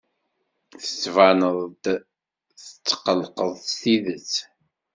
Tettbaneḍ-d 0.83 1.83
tetqellqeḍ 2.63 3.51
s 3.71 3.71
tidet. 3.79 4.33